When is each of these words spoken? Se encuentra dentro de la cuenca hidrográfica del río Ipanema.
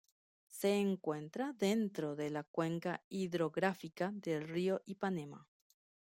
Se 0.47 0.79
encuentra 0.79 1.53
dentro 1.53 2.15
de 2.15 2.31
la 2.31 2.43
cuenca 2.43 3.03
hidrográfica 3.07 4.09
del 4.11 4.47
río 4.47 4.81
Ipanema. 4.85 5.47